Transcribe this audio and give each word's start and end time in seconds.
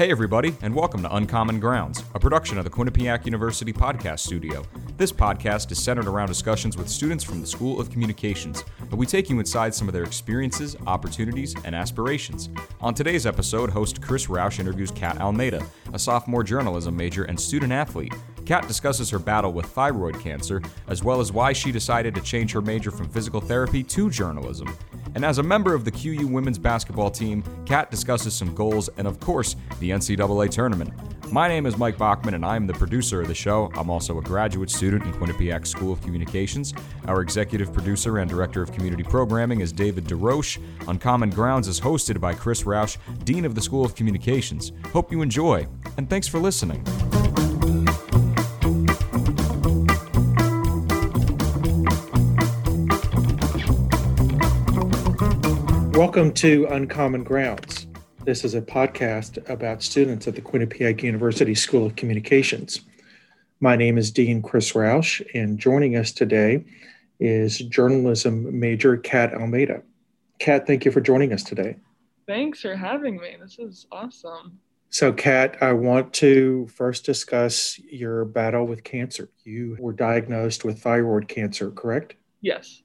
Hey, 0.00 0.10
everybody, 0.10 0.56
and 0.62 0.74
welcome 0.74 1.02
to 1.02 1.14
Uncommon 1.14 1.60
Grounds, 1.60 2.02
a 2.14 2.18
production 2.18 2.56
of 2.56 2.64
the 2.64 2.70
Quinnipiac 2.70 3.26
University 3.26 3.70
Podcast 3.70 4.20
Studio. 4.20 4.64
This 4.96 5.12
podcast 5.12 5.70
is 5.72 5.82
centered 5.82 6.06
around 6.06 6.28
discussions 6.28 6.74
with 6.74 6.88
students 6.88 7.22
from 7.22 7.42
the 7.42 7.46
School 7.46 7.78
of 7.78 7.90
Communications, 7.90 8.64
and 8.80 8.94
we 8.94 9.04
take 9.04 9.28
you 9.28 9.38
inside 9.38 9.74
some 9.74 9.88
of 9.88 9.92
their 9.92 10.04
experiences, 10.04 10.74
opportunities, 10.86 11.54
and 11.66 11.74
aspirations. 11.74 12.48
On 12.80 12.94
today's 12.94 13.26
episode, 13.26 13.68
host 13.68 14.00
Chris 14.00 14.28
Roush 14.28 14.58
interviews 14.58 14.90
Kat 14.90 15.20
Almeida, 15.20 15.62
a 15.92 15.98
sophomore 15.98 16.44
journalism 16.44 16.96
major 16.96 17.24
and 17.24 17.38
student 17.38 17.70
athlete. 17.70 18.14
Kat 18.46 18.66
discusses 18.66 19.10
her 19.10 19.18
battle 19.18 19.52
with 19.52 19.66
thyroid 19.66 20.18
cancer, 20.18 20.62
as 20.88 21.04
well 21.04 21.20
as 21.20 21.30
why 21.30 21.52
she 21.52 21.70
decided 21.70 22.14
to 22.14 22.22
change 22.22 22.52
her 22.52 22.62
major 22.62 22.90
from 22.90 23.06
physical 23.10 23.42
therapy 23.42 23.82
to 23.82 24.08
journalism. 24.08 24.74
And 25.14 25.24
as 25.24 25.38
a 25.38 25.42
member 25.42 25.74
of 25.74 25.84
the 25.84 25.90
QU 25.90 26.26
women's 26.26 26.58
basketball 26.58 27.10
team, 27.10 27.42
Kat 27.66 27.90
discusses 27.90 28.34
some 28.34 28.54
goals 28.54 28.88
and, 28.96 29.06
of 29.06 29.18
course, 29.20 29.56
the 29.80 29.90
NCAA 29.90 30.50
tournament. 30.50 30.92
My 31.32 31.46
name 31.46 31.66
is 31.66 31.76
Mike 31.76 31.96
Bachman, 31.96 32.34
and 32.34 32.44
I 32.44 32.56
am 32.56 32.66
the 32.66 32.72
producer 32.72 33.20
of 33.20 33.28
the 33.28 33.34
show. 33.34 33.70
I'm 33.76 33.88
also 33.88 34.18
a 34.18 34.22
graduate 34.22 34.68
student 34.68 35.04
in 35.04 35.12
Quinnipiac 35.12 35.66
School 35.66 35.92
of 35.92 36.00
Communications. 36.00 36.74
Our 37.06 37.20
executive 37.20 37.72
producer 37.72 38.18
and 38.18 38.28
director 38.28 38.62
of 38.62 38.72
community 38.72 39.04
programming 39.04 39.60
is 39.60 39.72
David 39.72 40.06
DeRoche. 40.06 40.58
Uncommon 40.88 41.30
Grounds 41.30 41.68
is 41.68 41.80
hosted 41.80 42.20
by 42.20 42.34
Chris 42.34 42.64
Roush, 42.64 42.96
Dean 43.24 43.44
of 43.44 43.54
the 43.54 43.62
School 43.62 43.84
of 43.84 43.94
Communications. 43.94 44.72
Hope 44.92 45.12
you 45.12 45.22
enjoy, 45.22 45.66
and 45.96 46.10
thanks 46.10 46.26
for 46.26 46.40
listening. 46.40 46.84
Welcome 56.00 56.32
to 56.36 56.64
Uncommon 56.70 57.24
Grounds. 57.24 57.86
This 58.24 58.42
is 58.42 58.54
a 58.54 58.62
podcast 58.62 59.46
about 59.50 59.82
students 59.82 60.26
at 60.26 60.34
the 60.34 60.40
Quinnipiac 60.40 61.02
University 61.02 61.54
School 61.54 61.84
of 61.84 61.94
Communications. 61.94 62.80
My 63.60 63.76
name 63.76 63.98
is 63.98 64.10
Dean 64.10 64.40
Chris 64.40 64.72
Roush, 64.72 65.20
and 65.34 65.58
joining 65.58 65.96
us 65.96 66.10
today 66.10 66.64
is 67.18 67.58
journalism 67.58 68.58
major 68.58 68.96
Kat 68.96 69.34
Almeida. 69.34 69.82
Kat, 70.38 70.66
thank 70.66 70.86
you 70.86 70.90
for 70.90 71.02
joining 71.02 71.34
us 71.34 71.42
today. 71.42 71.76
Thanks 72.26 72.62
for 72.62 72.74
having 72.74 73.18
me. 73.18 73.36
This 73.38 73.58
is 73.58 73.86
awesome. 73.92 74.58
So, 74.88 75.12
Kat, 75.12 75.58
I 75.60 75.74
want 75.74 76.14
to 76.14 76.66
first 76.68 77.04
discuss 77.04 77.78
your 77.78 78.24
battle 78.24 78.66
with 78.66 78.84
cancer. 78.84 79.28
You 79.44 79.76
were 79.78 79.92
diagnosed 79.92 80.64
with 80.64 80.80
thyroid 80.80 81.28
cancer, 81.28 81.70
correct? 81.70 82.14
Yes 82.40 82.84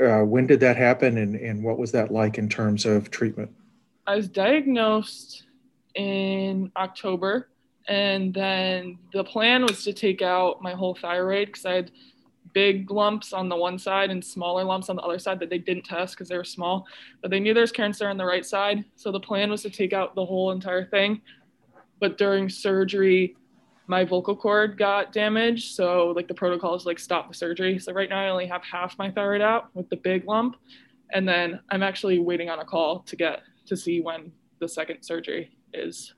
uh, 0.00 0.22
when 0.22 0.46
did 0.46 0.60
that 0.60 0.76
happen 0.76 1.18
and, 1.18 1.34
and 1.36 1.62
what 1.62 1.78
was 1.78 1.92
that 1.92 2.10
like 2.10 2.38
in 2.38 2.48
terms 2.48 2.84
of 2.84 3.10
treatment? 3.10 3.50
I 4.06 4.16
was 4.16 4.28
diagnosed 4.28 5.44
in 5.94 6.72
October, 6.76 7.48
and 7.88 8.32
then 8.32 8.98
the 9.12 9.24
plan 9.24 9.62
was 9.62 9.84
to 9.84 9.92
take 9.92 10.22
out 10.22 10.62
my 10.62 10.72
whole 10.72 10.94
thyroid 10.94 11.48
because 11.48 11.66
I 11.66 11.74
had 11.74 11.90
big 12.52 12.90
lumps 12.90 13.32
on 13.32 13.48
the 13.48 13.56
one 13.56 13.78
side 13.78 14.10
and 14.10 14.24
smaller 14.24 14.64
lumps 14.64 14.88
on 14.88 14.96
the 14.96 15.02
other 15.02 15.18
side 15.18 15.38
that 15.40 15.50
they 15.50 15.58
didn't 15.58 15.84
test 15.84 16.14
because 16.14 16.28
they 16.28 16.36
were 16.36 16.44
small, 16.44 16.86
but 17.20 17.30
they 17.30 17.40
knew 17.40 17.54
there 17.54 17.62
was 17.62 17.72
cancer 17.72 18.08
on 18.08 18.16
the 18.16 18.24
right 18.24 18.44
side. 18.44 18.84
So 18.96 19.10
the 19.10 19.20
plan 19.20 19.50
was 19.50 19.62
to 19.62 19.70
take 19.70 19.92
out 19.92 20.14
the 20.14 20.24
whole 20.24 20.52
entire 20.52 20.84
thing. 20.84 21.22
But 22.00 22.18
during 22.18 22.48
surgery, 22.48 23.36
my 23.92 24.04
vocal 24.04 24.34
cord 24.34 24.78
got 24.78 25.12
damaged. 25.12 25.74
So 25.74 26.14
like 26.16 26.26
the 26.26 26.32
protocol 26.32 26.74
is 26.74 26.86
like 26.86 26.98
stop 26.98 27.28
the 27.28 27.34
surgery. 27.34 27.78
So 27.78 27.92
right 27.92 28.08
now 28.08 28.20
I 28.24 28.30
only 28.30 28.46
have 28.46 28.62
half 28.64 28.96
my 28.96 29.10
thyroid 29.10 29.42
out 29.42 29.68
with 29.74 29.86
the 29.90 29.96
big 29.96 30.26
lump. 30.26 30.56
And 31.12 31.28
then 31.28 31.60
I'm 31.68 31.82
actually 31.82 32.18
waiting 32.18 32.48
on 32.48 32.58
a 32.58 32.64
call 32.64 33.00
to 33.00 33.16
get 33.16 33.40
to 33.66 33.76
see 33.76 34.00
when 34.00 34.32
the 34.60 34.66
second 34.66 35.02
surgery 35.02 35.58
is 35.74 36.14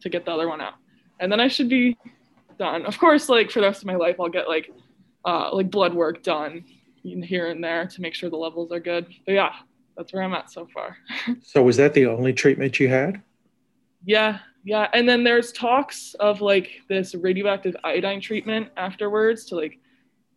to 0.00 0.08
get 0.08 0.24
the 0.24 0.30
other 0.30 0.48
one 0.48 0.62
out. 0.62 0.76
And 1.20 1.30
then 1.30 1.40
I 1.40 1.48
should 1.48 1.68
be 1.68 1.98
done. 2.58 2.86
Of 2.86 2.98
course, 2.98 3.28
like 3.28 3.50
for 3.50 3.60
the 3.60 3.66
rest 3.66 3.82
of 3.82 3.86
my 3.86 3.96
life, 3.96 4.16
I'll 4.18 4.30
get 4.30 4.48
like 4.48 4.70
uh, 5.26 5.54
like 5.54 5.70
blood 5.70 5.92
work 5.92 6.22
done 6.22 6.64
here 7.02 7.50
and 7.50 7.62
there 7.62 7.86
to 7.86 8.00
make 8.00 8.14
sure 8.14 8.30
the 8.30 8.36
levels 8.36 8.72
are 8.72 8.80
good. 8.80 9.06
But 9.26 9.32
yeah, 9.32 9.52
that's 9.94 10.14
where 10.14 10.22
I'm 10.22 10.32
at 10.32 10.50
so 10.50 10.66
far. 10.72 10.96
so 11.42 11.62
was 11.62 11.76
that 11.76 11.92
the 11.92 12.06
only 12.06 12.32
treatment 12.32 12.80
you 12.80 12.88
had? 12.88 13.20
Yeah, 14.06 14.38
yeah, 14.64 14.88
and 14.92 15.08
then 15.08 15.24
there's 15.24 15.52
talks 15.52 16.14
of 16.20 16.40
like 16.40 16.82
this 16.88 17.14
radioactive 17.14 17.76
iodine 17.84 18.20
treatment 18.20 18.68
afterwards 18.76 19.44
to 19.46 19.56
like 19.56 19.78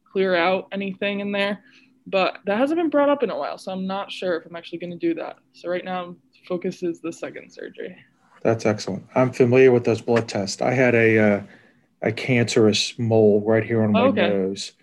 clear 0.10 0.36
out 0.36 0.68
anything 0.72 1.20
in 1.20 1.32
there, 1.32 1.64
but 2.08 2.38
that 2.46 2.58
hasn't 2.58 2.78
been 2.78 2.90
brought 2.90 3.10
up 3.10 3.24
in 3.24 3.30
a 3.30 3.38
while, 3.38 3.58
so 3.58 3.72
I'm 3.72 3.88
not 3.88 4.12
sure 4.12 4.38
if 4.38 4.46
I'm 4.46 4.56
actually 4.56 4.80
going 4.80 4.92
to 4.92 4.98
do 4.98 5.14
that. 5.16 5.38
So 5.54 5.70
right 5.70 5.84
now, 5.84 6.16
focus 6.48 6.84
is 6.84 7.02
the 7.02 7.12
second 7.12 7.52
surgery. 7.52 7.98
That's 8.42 8.66
excellent. 8.66 9.06
I'm 9.16 9.32
familiar 9.32 9.72
with 9.72 9.86
those 9.86 10.02
blood 10.02 10.28
tests. 10.28 10.62
I 10.62 10.72
had 10.72 10.96
a 10.96 11.18
uh, 11.18 11.44
a 12.02 12.12
cancerous 12.12 12.98
mole 13.00 13.42
right 13.46 13.64
here 13.64 13.82
on 13.82 13.94
my 13.94 14.02
okay. 14.02 14.30
nose 14.30 14.74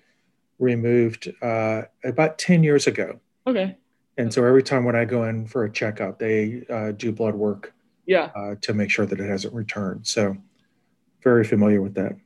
removed 0.59 1.33
uh, 1.43 1.83
about 2.05 2.39
10 2.39 2.65
years 2.65 2.87
ago. 2.87 3.21
Okay. 3.47 3.77
And 4.17 4.33
so 4.33 4.45
every 4.45 4.63
time 4.63 4.85
when 4.85 4.97
I 4.97 5.05
go 5.05 5.25
in 5.25 5.47
for 5.47 5.65
a 5.65 5.71
checkup, 5.71 6.19
they 6.19 6.65
uh, 6.69 6.93
do 6.93 7.13
blood 7.13 7.35
work 7.35 7.73
yeah. 8.07 8.31
Uh, 8.35 8.55
to 8.61 8.75
make 8.75 8.91
sure 8.91 9.07
that 9.07 9.21
it 9.21 9.29
hasn't 9.29 9.55
returned. 9.55 10.07
So 10.07 10.37
very 11.23 11.45
familiar 11.45 11.83
with 11.83 11.95
that. 11.95 12.17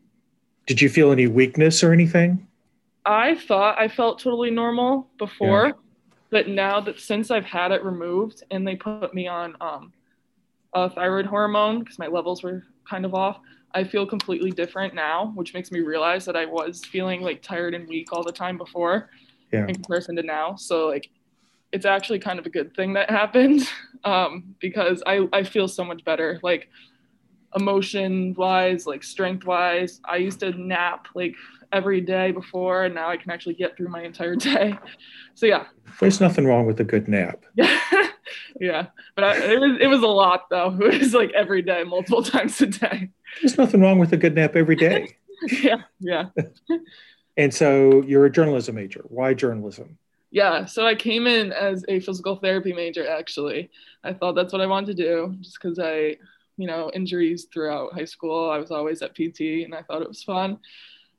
Did 0.66 0.80
you 0.80 0.88
feel 0.88 1.12
any 1.12 1.26
weakness 1.26 1.82
or 1.82 1.92
anything? 1.92 2.46
I 3.06 3.34
thought 3.34 3.78
i 3.78 3.86
felt 3.86 4.18
totally 4.18 4.50
normal 4.50 5.10
before 5.18 5.66
yeah. 5.66 5.72
but 6.30 6.48
now 6.48 6.80
that 6.80 6.98
since 6.98 7.30
i've 7.30 7.44
had 7.44 7.70
it 7.70 7.84
removed 7.84 8.42
and 8.50 8.66
they 8.66 8.76
put 8.76 9.12
me 9.12 9.28
on 9.28 9.54
um, 9.60 9.92
a 10.72 10.88
thyroid 10.88 11.26
hormone 11.26 11.80
because 11.80 11.98
my 11.98 12.06
levels 12.06 12.42
were 12.42 12.62
kind 12.88 13.04
of 13.04 13.14
off 13.14 13.40
i 13.74 13.84
feel 13.84 14.06
completely 14.06 14.50
different 14.50 14.94
now 14.94 15.32
which 15.34 15.52
makes 15.52 15.70
me 15.70 15.80
realize 15.80 16.24
that 16.24 16.34
i 16.34 16.46
was 16.46 16.82
feeling 16.82 17.20
like 17.20 17.42
tired 17.42 17.74
and 17.74 17.86
weak 17.88 18.10
all 18.10 18.24
the 18.24 18.32
time 18.32 18.56
before 18.56 19.10
yeah. 19.54 19.66
in 19.66 19.74
comparison 19.74 20.16
to 20.16 20.22
now. 20.22 20.56
So 20.56 20.88
like 20.88 21.10
it's 21.74 21.84
actually 21.84 22.20
kind 22.20 22.38
of 22.38 22.46
a 22.46 22.50
good 22.50 22.74
thing 22.74 22.92
that 22.94 23.10
happened 23.10 23.68
um, 24.04 24.54
because 24.60 25.02
I, 25.06 25.28
I 25.32 25.42
feel 25.42 25.68
so 25.68 25.84
much 25.84 26.04
better 26.04 26.40
like 26.42 26.68
emotion 27.56 28.34
wise 28.36 28.84
like 28.84 29.04
strength 29.04 29.44
wise 29.46 30.00
i 30.06 30.16
used 30.16 30.40
to 30.40 30.50
nap 30.60 31.06
like 31.14 31.36
every 31.72 32.00
day 32.00 32.32
before 32.32 32.84
and 32.84 32.94
now 32.94 33.08
i 33.08 33.16
can 33.16 33.30
actually 33.30 33.54
get 33.54 33.76
through 33.76 33.88
my 33.88 34.02
entire 34.02 34.34
day. 34.50 34.76
So 35.34 35.46
yeah. 35.46 35.66
There's 36.00 36.20
nothing 36.20 36.46
wrong 36.46 36.66
with 36.66 36.80
a 36.80 36.84
good 36.84 37.08
nap. 37.08 37.44
Yeah 37.54 37.80
yeah 38.60 38.86
but 39.16 39.24
I, 39.24 39.52
it 39.52 39.60
was 39.60 39.78
it 39.80 39.86
was 39.88 40.02
a 40.02 40.06
lot 40.06 40.48
though. 40.50 40.76
It 40.80 41.00
was 41.00 41.14
like 41.14 41.30
every 41.32 41.62
day 41.62 41.84
multiple 41.84 42.22
times 42.22 42.60
a 42.60 42.66
day. 42.66 43.10
There's 43.40 43.58
nothing 43.58 43.80
wrong 43.80 43.98
with 43.98 44.12
a 44.12 44.16
good 44.16 44.34
nap 44.34 44.56
every 44.56 44.76
day. 44.76 45.16
Yeah 45.48 45.82
yeah. 46.00 46.26
And 47.36 47.52
so 47.52 48.02
you're 48.02 48.26
a 48.26 48.30
journalism 48.30 48.76
major. 48.76 49.04
Why 49.08 49.34
journalism 49.34 49.98
yeah, 50.34 50.64
so 50.64 50.84
I 50.84 50.96
came 50.96 51.28
in 51.28 51.52
as 51.52 51.84
a 51.88 52.00
physical 52.00 52.34
therapy 52.34 52.72
major 52.72 53.08
actually. 53.08 53.70
I 54.02 54.12
thought 54.12 54.34
that's 54.34 54.52
what 54.52 54.60
I 54.60 54.66
wanted 54.66 54.96
to 54.96 55.02
do 55.04 55.36
just 55.40 55.56
because 55.62 55.78
I, 55.78 56.16
you 56.56 56.66
know, 56.66 56.90
injuries 56.92 57.46
throughout 57.54 57.94
high 57.94 58.04
school. 58.04 58.50
I 58.50 58.58
was 58.58 58.72
always 58.72 59.00
at 59.00 59.14
PT 59.14 59.62
and 59.62 59.72
I 59.72 59.82
thought 59.82 60.02
it 60.02 60.08
was 60.08 60.24
fun. 60.24 60.58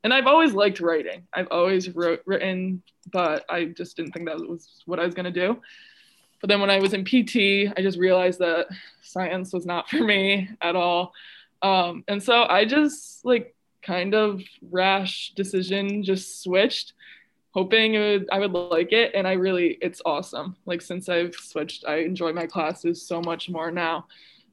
And 0.04 0.12
I've 0.12 0.26
always 0.26 0.52
liked 0.52 0.80
writing. 0.80 1.26
I've 1.32 1.48
always 1.50 1.88
wrote, 1.96 2.20
written, 2.26 2.82
but 3.10 3.46
I 3.48 3.64
just 3.64 3.96
didn't 3.96 4.12
think 4.12 4.26
that 4.26 4.36
was 4.36 4.82
what 4.84 5.00
I 5.00 5.06
was 5.06 5.14
going 5.14 5.32
to 5.32 5.46
do. 5.46 5.62
But 6.42 6.48
then 6.50 6.60
when 6.60 6.68
I 6.68 6.78
was 6.78 6.92
in 6.92 7.02
PT, 7.02 7.72
I 7.74 7.80
just 7.80 7.96
realized 7.96 8.40
that 8.40 8.66
science 9.00 9.50
was 9.50 9.64
not 9.64 9.88
for 9.90 10.04
me 10.04 10.50
at 10.60 10.76
all. 10.76 11.14
Um, 11.62 12.04
and 12.06 12.22
so 12.22 12.42
I 12.42 12.66
just 12.66 13.24
like 13.24 13.54
kind 13.80 14.14
of 14.14 14.42
rash 14.70 15.32
decision 15.34 16.02
just 16.02 16.42
switched 16.42 16.92
hoping 17.56 17.94
would, 17.94 18.28
I 18.30 18.38
would 18.38 18.52
like 18.52 18.92
it. 18.92 19.12
And 19.14 19.26
I 19.26 19.32
really, 19.32 19.78
it's 19.80 20.02
awesome. 20.04 20.56
Like 20.66 20.82
since 20.82 21.08
I've 21.08 21.34
switched, 21.34 21.86
I 21.88 22.00
enjoy 22.00 22.34
my 22.34 22.46
classes 22.46 23.08
so 23.08 23.22
much 23.22 23.48
more 23.48 23.70
now. 23.70 24.06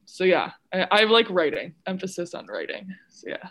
So 0.06 0.24
yeah, 0.24 0.52
I, 0.72 0.86
I 0.90 1.04
like 1.04 1.28
writing, 1.28 1.74
emphasis 1.86 2.32
on 2.32 2.46
writing. 2.46 2.88
So 3.10 3.28
yeah. 3.28 3.48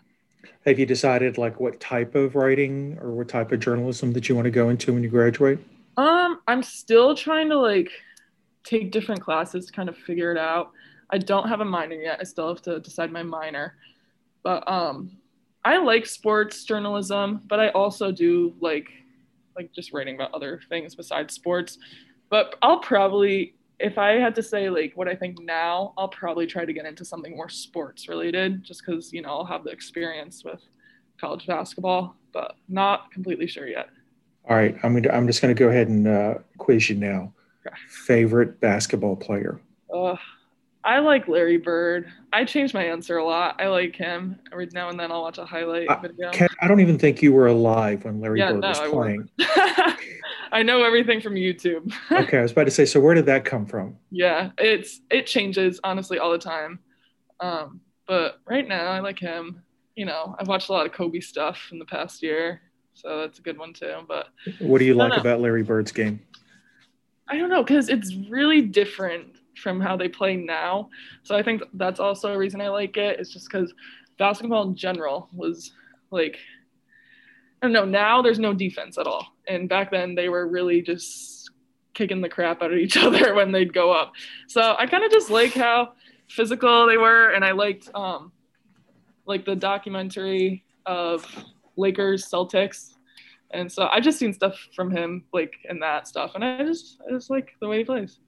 Have 0.65 0.79
you 0.79 0.87
decided 0.87 1.37
like 1.37 1.59
what 1.59 1.79
type 1.79 2.15
of 2.15 2.33
writing 2.33 2.97
or 2.99 3.11
what 3.11 3.27
type 3.27 3.51
of 3.51 3.59
journalism 3.59 4.11
that 4.13 4.27
you 4.27 4.33
want 4.33 4.45
to 4.45 4.51
go 4.51 4.69
into 4.69 4.91
when 4.91 5.03
you 5.03 5.09
graduate? 5.09 5.59
Um, 5.97 6.39
I'm 6.47 6.63
still 6.63 7.15
trying 7.15 7.49
to 7.49 7.57
like 7.59 7.91
take 8.63 8.91
different 8.91 9.21
classes 9.21 9.67
to 9.67 9.71
kind 9.71 9.87
of 9.87 9.95
figure 9.95 10.31
it 10.31 10.37
out. 10.39 10.71
I 11.11 11.19
don't 11.19 11.47
have 11.47 11.61
a 11.61 11.65
minor 11.65 11.95
yet. 11.95 12.17
I 12.19 12.23
still 12.23 12.47
have 12.47 12.63
to 12.63 12.79
decide 12.79 13.11
my 13.11 13.21
minor. 13.21 13.75
But 14.41 14.67
um 14.67 15.11
I 15.63 15.77
like 15.77 16.07
sports 16.07 16.63
journalism, 16.63 17.41
but 17.47 17.59
I 17.59 17.69
also 17.69 18.11
do 18.11 18.53
like 18.59 18.89
like 19.55 19.71
just 19.73 19.93
writing 19.93 20.15
about 20.15 20.33
other 20.33 20.61
things 20.69 20.95
besides 20.95 21.33
sports. 21.33 21.77
But 22.29 22.55
I'll 22.61 22.79
probably, 22.79 23.55
if 23.79 23.97
I 23.97 24.13
had 24.13 24.35
to 24.35 24.43
say 24.43 24.69
like 24.69 24.93
what 24.95 25.07
I 25.07 25.15
think 25.15 25.39
now, 25.41 25.93
I'll 25.97 26.07
probably 26.07 26.47
try 26.47 26.65
to 26.65 26.73
get 26.73 26.85
into 26.85 27.05
something 27.05 27.35
more 27.35 27.49
sports 27.49 28.07
related, 28.07 28.63
just 28.63 28.83
because 28.85 29.13
you 29.13 29.21
know 29.21 29.29
I'll 29.29 29.45
have 29.45 29.63
the 29.63 29.71
experience 29.71 30.43
with 30.43 30.61
college 31.19 31.45
basketball, 31.47 32.15
but 32.31 32.55
not 32.67 33.11
completely 33.11 33.47
sure 33.47 33.67
yet. 33.67 33.89
All 34.49 34.57
right, 34.57 34.75
I'm 34.83 34.93
gonna, 34.93 35.15
I'm 35.15 35.27
just 35.27 35.41
going 35.41 35.55
to 35.55 35.59
go 35.59 35.69
ahead 35.69 35.87
and 35.87 36.07
uh, 36.07 36.35
quiz 36.57 36.89
you 36.89 36.95
now. 36.95 37.33
Okay. 37.65 37.75
Favorite 37.87 38.59
basketball 38.59 39.15
player? 39.15 39.61
Uh, 39.93 40.17
I 40.85 40.99
like 40.99 41.27
Larry 41.29 41.57
Bird. 41.57 42.11
I 42.33 42.43
change 42.43 42.73
my 42.73 42.83
answer 42.83 43.17
a 43.17 43.25
lot. 43.25 43.61
I 43.61 43.67
like 43.67 43.95
him. 43.95 44.39
Every 44.51 44.67
now 44.73 44.89
and 44.89 44.99
then 44.99 45.11
I'll 45.11 45.21
watch 45.21 45.37
a 45.37 45.45
highlight 45.45 45.89
I, 45.89 45.95
video. 46.01 46.31
Kat, 46.31 46.51
I 46.61 46.67
don't 46.67 46.81
even 46.81 46.99
think 46.99 47.21
you 47.21 47.31
were 47.31 47.47
alive 47.47 48.03
when 48.03 48.19
Larry 48.19 48.39
Yeah, 48.39 48.51
Bird 48.51 48.61
no, 48.61 48.67
was 48.69 48.79
I 48.79 48.89
playing. 48.89 49.29
I 50.51 50.61
know 50.61 50.83
everything 50.83 51.21
from 51.21 51.35
YouTube. 51.35 51.91
okay, 52.11 52.39
I 52.39 52.41
was 52.41 52.51
about 52.51 52.65
to 52.65 52.71
say. 52.71 52.85
So 52.85 52.99
where 52.99 53.13
did 53.15 53.25
that 53.27 53.45
come 53.45 53.65
from? 53.65 53.97
yeah, 54.11 54.51
it's 54.57 55.01
it 55.09 55.25
changes 55.25 55.79
honestly 55.83 56.19
all 56.19 56.31
the 56.31 56.37
time. 56.37 56.79
Um, 57.39 57.79
but 58.07 58.39
right 58.45 58.67
now 58.67 58.87
I 58.91 58.99
like 58.99 59.17
him. 59.19 59.63
You 59.95 60.05
know, 60.05 60.35
I've 60.37 60.47
watched 60.47 60.69
a 60.69 60.73
lot 60.73 60.85
of 60.85 60.91
Kobe 60.91 61.19
stuff 61.21 61.69
in 61.71 61.79
the 61.79 61.85
past 61.85 62.21
year, 62.21 62.61
so 62.93 63.19
that's 63.21 63.39
a 63.39 63.41
good 63.41 63.57
one 63.57 63.73
too. 63.73 64.01
But 64.07 64.27
What 64.59 64.79
do 64.79 64.85
you 64.85 64.95
like 64.95 65.13
know. 65.13 65.17
about 65.19 65.39
Larry 65.39 65.63
Bird's 65.63 65.91
game? 65.91 66.19
I 67.27 67.37
don't 67.37 67.49
know 67.49 67.63
because 67.63 67.89
it's 67.89 68.13
really 68.29 68.61
different 68.61 69.37
from 69.63 69.79
how 69.79 69.95
they 69.95 70.09
play 70.09 70.35
now. 70.35 70.89
So 71.23 71.35
I 71.35 71.41
think 71.41 71.63
that's 71.73 71.99
also 71.99 72.33
a 72.33 72.37
reason 72.37 72.61
I 72.61 72.67
like 72.67 72.97
it. 72.97 73.19
It's 73.19 73.31
just 73.31 73.49
because 73.49 73.73
basketball 74.19 74.67
in 74.67 74.75
general 74.75 75.29
was 75.33 75.71
like, 76.11 76.37
I 77.61 77.65
don't 77.65 77.73
know. 77.73 77.85
Now 77.85 78.21
there's 78.21 78.39
no 78.39 78.53
defense 78.53 78.97
at 78.97 79.07
all, 79.07 79.25
and 79.47 79.69
back 79.69 79.89
then 79.89 80.15
they 80.15 80.27
were 80.27 80.47
really 80.47 80.81
just 80.81 81.49
kicking 81.93 82.21
the 82.21 82.29
crap 82.29 82.61
out 82.61 82.73
of 82.73 82.77
each 82.77 82.97
other 83.05 83.33
when 83.33 83.51
they'd 83.51 83.73
go 83.73 83.91
up. 83.91 84.11
So 84.47 84.75
I 84.77 84.85
kind 84.85 85.05
of 85.05 85.11
just 85.11 85.29
like 85.29 85.53
how 85.53 85.93
physical 86.27 86.85
they 86.85 86.97
were, 86.97 87.29
and 87.29 87.45
I 87.45 87.51
liked 87.53 87.89
um, 87.95 88.33
like 89.25 89.45
the 89.45 89.55
documentary 89.55 90.65
of 90.85 91.25
Lakers 91.77 92.29
Celtics. 92.29 92.95
And 93.51 93.71
so 93.71 93.87
I've 93.87 94.03
just 94.03 94.19
seen 94.19 94.33
stuff 94.33 94.57
from 94.75 94.91
him 94.91 95.23
like 95.31 95.53
in 95.69 95.79
that 95.79 96.07
stuff, 96.07 96.31
and 96.35 96.43
I 96.43 96.65
just 96.65 96.99
I 97.07 97.13
just 97.13 97.29
like 97.29 97.55
the 97.61 97.69
way 97.69 97.77
he 97.77 97.83
plays, 97.85 98.19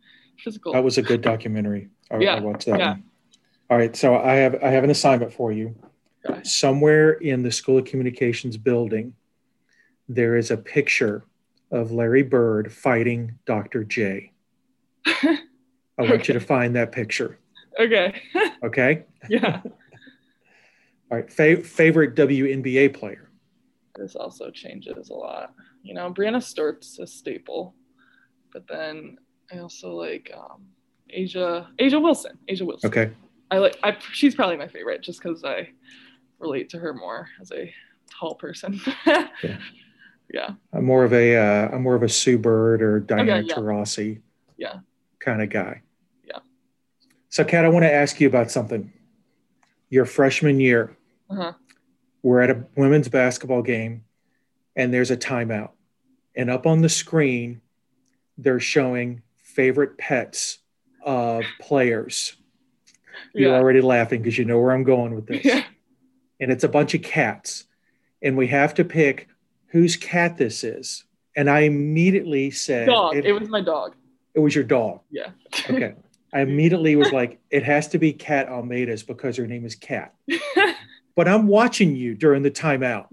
physical. 0.44 0.74
That 0.74 0.84
was 0.84 0.98
a 0.98 1.02
good 1.02 1.22
documentary. 1.22 1.90
I, 2.12 2.16
I 2.16 2.40
watched 2.40 2.66
that 2.68 2.80
yeah. 2.80 2.92
one. 2.92 3.04
All 3.70 3.78
right, 3.78 3.96
so 3.96 4.18
I 4.18 4.36
have 4.36 4.64
I 4.64 4.70
have 4.70 4.84
an 4.84 4.92
assignment 4.92 5.34
for 5.34 5.52
you. 5.52 5.76
Okay. 6.28 6.44
Somewhere 6.44 7.14
in 7.14 7.44
the 7.44 7.52
School 7.52 7.78
of 7.78 7.86
Communications 7.86 8.58
building, 8.58 9.14
there 10.08 10.36
is 10.36 10.52
a 10.52 10.58
picture 10.58 11.24
of 11.72 11.92
Larry 11.92 12.24
Bird 12.24 12.72
fighting 12.72 13.38
Dr. 13.46 13.84
J. 13.84 14.32
I 15.06 15.38
want 15.98 16.28
you 16.28 16.34
to 16.34 16.40
find 16.40 16.76
that 16.76 16.92
picture. 16.92 17.40
okay, 17.80 18.22
Okay. 18.64 19.04
yeah. 19.30 19.62
All 21.12 21.18
right. 21.18 21.32
Fa- 21.32 21.62
favorite 21.64 22.16
WNBA 22.16 22.94
player. 22.94 23.30
this 23.96 24.16
also 24.16 24.50
changes 24.52 25.10
a 25.10 25.14
lot. 25.14 25.54
You 25.84 25.94
know, 25.94 26.12
Breanna 26.12 26.42
Stewart's 26.42 26.98
a 27.00 27.06
staple, 27.08 27.76
but 28.52 28.68
then 28.68 29.18
I 29.53 29.59
also 29.59 29.94
like 29.95 30.31
um, 30.36 30.63
A'ja 31.15 31.68
A'ja 31.80 32.01
Wilson. 32.01 32.38
A'ja 32.50 32.65
Wilson. 32.65 32.88
Okay. 32.89 33.12
I 33.51 33.57
like. 33.59 33.77
I 33.83 33.97
she's 34.12 34.33
probably 34.36 34.57
my 34.57 34.68
favorite 34.68 35.01
just 35.01 35.21
because 35.21 35.44
I 35.44 35.69
relate 36.39 36.69
to 36.69 36.80
her 36.80 36.94
more 36.94 37.30
as 37.42 37.51
a 37.51 37.74
tall 38.12 38.36
person. 38.36 38.80
Yeah. 39.06 39.57
yeah. 40.33 40.50
I'm 40.74 40.86
more 40.86 41.03
of 41.03 41.13
a 41.13 41.36
uh, 41.36 41.69
I'm 41.71 41.83
more 41.83 41.95
of 41.95 42.01
a 42.03 42.09
Sue 42.09 42.38
Bird 42.39 42.81
or 42.81 43.00
Diana 43.00 43.42
yeah. 43.42 43.53
Taurasi 43.56 44.21
Yeah. 44.57 44.77
kind 45.19 45.42
of 45.44 45.50
guy. 45.50 45.81
Yeah. 46.27 46.39
So, 47.30 47.44
Kat, 47.44 47.63
I 47.65 47.69
want 47.69 47.83
to 47.83 47.94
ask 47.94 48.19
you 48.19 48.27
about 48.27 48.50
something. 48.50 48.91
Your 49.89 50.06
freshman 50.06 50.59
year, 50.59 50.98
Uh-huh. 51.30 51.53
we're 52.24 52.41
at 52.41 52.50
a 52.50 52.65
women's 52.75 53.07
basketball 53.07 53.62
game, 53.62 54.03
and 54.75 54.91
there's 54.91 55.12
a 55.12 55.18
timeout, 55.18 55.71
and 56.36 56.50
up 56.50 56.65
on 56.65 56.81
the 56.81 56.89
screen, 56.89 57.62
they're 58.39 58.59
showing 58.59 59.21
favorite 59.56 59.98
pets 59.98 60.60
of 61.04 61.44
players. 61.62 62.36
You're 63.34 63.52
Yeah. 63.52 63.57
already 63.57 63.81
laughing 63.81 64.22
because 64.22 64.38
you 64.38 64.46
know 64.46 64.60
where 64.60 64.72
I'm 64.72 64.84
going 64.84 65.16
with 65.16 65.28
this. 65.28 65.46
Yeah. 65.46 65.63
and 66.42 66.52
it's 66.52 66.66
a 66.66 66.69
bunch 66.69 66.94
of 66.94 67.02
cats 67.02 67.63
and 68.22 68.36
we 68.36 68.48
have 68.48 68.74
to 68.74 68.84
pick 68.84 69.30
whose 69.68 69.96
cat 69.96 70.36
this 70.38 70.66
is 70.66 71.06
and 71.38 71.50
i 71.50 71.62
immediately 71.62 72.52
said 72.52 72.88
Dog. 72.88 73.16
it, 73.16 73.25
It 73.25 73.31
was 73.31 73.48
my 73.48 73.62
dog. 73.62 73.96
it 74.34 74.40
was 74.42 74.54
your 74.54 74.66
dog 74.66 75.00
Yeah. 75.10 75.30
okay 75.69 75.94
i 76.34 76.42
immediately 76.42 76.98
was 76.98 77.13
like 77.13 77.40
it 77.51 77.63
has 77.63 77.88
to 77.90 77.98
be 78.00 78.12
cat 78.12 78.50
almeida's 78.50 79.01
because 79.04 79.38
her 79.38 79.48
name 79.48 79.66
is 79.66 79.75
cat 79.75 80.13
but 81.16 81.28
i'm 81.30 81.48
watching 81.48 81.96
you 81.96 82.16
during 82.16 82.44
the 82.44 82.51
timeout 82.51 83.08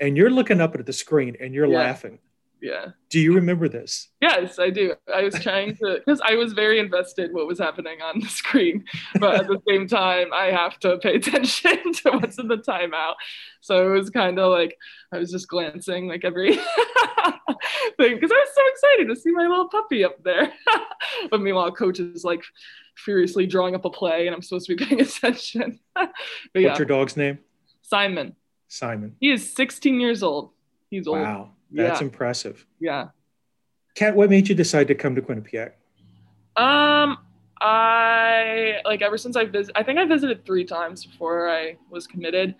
and 0.00 0.16
you're 0.16 0.30
looking 0.30 0.62
up 0.62 0.74
at 0.74 0.86
the 0.86 0.94
screen 0.94 1.36
and 1.40 1.52
you're 1.54 1.66
Yeah. 1.70 1.78
laughing 1.78 2.18
yeah. 2.62 2.86
do 3.08 3.20
you 3.20 3.34
remember 3.34 3.68
this 3.68 4.10
Yes, 4.20 4.58
I 4.58 4.68
do. 4.68 4.94
I 5.12 5.22
was 5.22 5.34
trying 5.34 5.76
to 5.76 6.00
because 6.04 6.20
I 6.22 6.34
was 6.34 6.52
very 6.52 6.78
invested 6.78 7.32
what 7.32 7.46
was 7.46 7.58
happening 7.58 8.02
on 8.02 8.20
the 8.20 8.28
screen, 8.28 8.84
but 9.18 9.40
at 9.40 9.46
the 9.46 9.60
same 9.66 9.86
time, 9.86 10.32
I 10.32 10.46
have 10.46 10.78
to 10.80 10.98
pay 10.98 11.14
attention 11.16 11.92
to 11.94 12.10
what's 12.12 12.38
in 12.38 12.48
the 12.48 12.58
timeout. 12.58 13.14
So 13.62 13.90
it 13.90 13.98
was 13.98 14.10
kind 14.10 14.38
of 14.38 14.52
like 14.52 14.76
I 15.12 15.18
was 15.18 15.30
just 15.30 15.48
glancing 15.48 16.06
like 16.06 16.24
every 16.24 16.52
thing 16.54 16.62
because 17.96 18.30
I 18.30 18.44
was 18.44 18.48
so 18.54 18.62
excited 18.68 19.08
to 19.08 19.16
see 19.16 19.30
my 19.30 19.46
little 19.46 19.68
puppy 19.68 20.04
up 20.04 20.22
there. 20.22 20.52
but 21.30 21.40
meanwhile, 21.40 21.72
coach 21.72 21.98
is 21.98 22.22
like 22.22 22.42
furiously 22.96 23.46
drawing 23.46 23.74
up 23.74 23.86
a 23.86 23.90
play, 23.90 24.26
and 24.26 24.36
I'm 24.36 24.42
supposed 24.42 24.66
to 24.66 24.76
be 24.76 24.84
paying 24.84 25.00
attention. 25.00 25.80
but 25.94 26.10
yeah, 26.54 26.68
what's 26.68 26.78
your 26.78 26.86
dog's 26.86 27.16
name 27.16 27.38
Simon. 27.82 28.36
simon 28.68 29.16
He 29.18 29.30
is 29.30 29.50
16 29.54 29.98
years 29.98 30.22
old. 30.22 30.50
He's 30.90 31.06
old. 31.06 31.20
wow 31.20 31.50
that's 31.72 32.00
Yeah. 32.00 32.06
impressive 32.06 32.66
Yeah. 32.80 33.08
kat 33.94 34.14
what 34.16 34.30
made 34.30 34.48
you 34.48 34.54
decide 34.54 34.88
to 34.88 34.94
come 34.94 35.14
to 35.14 35.22
quinnipiac 35.22 35.72
Um, 36.56 37.18
I 37.60 38.80
like 38.84 39.02
ever 39.02 39.16
since 39.18 39.36
I 39.36 39.44
visit. 39.44 39.72
I 39.76 39.82
think 39.82 39.98
I 39.98 40.04
visited 40.04 40.44
three 40.44 40.64
times 40.64 41.04
before 41.04 41.48
I 41.48 41.76
was 41.90 42.06
committed. 42.06 42.54